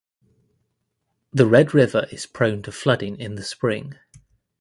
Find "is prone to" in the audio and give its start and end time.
2.11-2.71